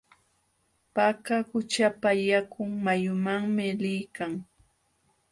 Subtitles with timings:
[0.95, 4.33] Paka qućhapa yakun mayumanmi liykan.